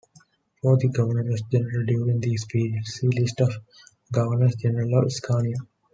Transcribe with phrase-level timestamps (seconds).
[0.63, 3.51] For the Governors-General during these periods, see List of
[4.11, 5.57] Governors-General of Scania.